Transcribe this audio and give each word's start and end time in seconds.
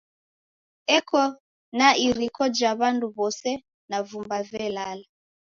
Eko 0.97 1.21
na 1.77 1.89
iriko 2.07 2.43
ja 2.57 2.71
w'andu 2.79 3.07
w'ose 3.15 3.51
na 3.89 3.97
vumba 4.07 4.37
velala. 4.51 5.05